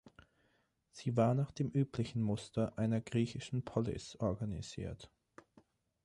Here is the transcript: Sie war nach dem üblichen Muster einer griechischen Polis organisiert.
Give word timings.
Sie 0.89 1.15
war 1.15 1.35
nach 1.35 1.51
dem 1.51 1.69
üblichen 1.69 2.23
Muster 2.23 2.75
einer 2.75 3.01
griechischen 3.01 3.63
Polis 3.63 4.15
organisiert. 4.19 5.11